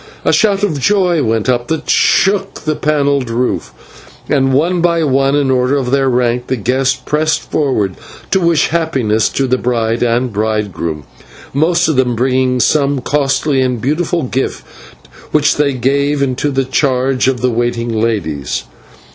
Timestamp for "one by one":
4.51-5.35